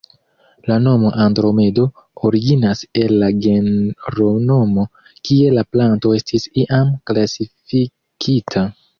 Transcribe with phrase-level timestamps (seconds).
[0.69, 1.83] La nomo "andromedo"
[2.29, 4.85] originas el la genronomo,
[5.29, 8.65] kie la planto estis iam klasifikita.